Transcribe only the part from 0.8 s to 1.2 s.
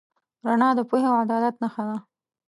پوهې او